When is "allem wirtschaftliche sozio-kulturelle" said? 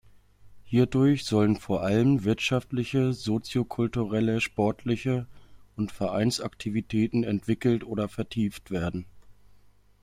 1.83-4.41